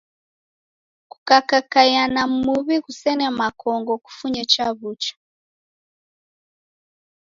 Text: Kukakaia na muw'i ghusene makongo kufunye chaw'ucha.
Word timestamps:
Kukakaia 1.11 2.03
na 2.15 2.23
muw'i 2.43 2.77
ghusene 2.83 3.25
makongo 3.39 3.93
kufunye 4.05 4.43
chaw'ucha. 4.51 5.15